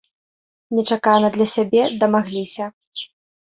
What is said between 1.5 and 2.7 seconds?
сябе, дамагліся.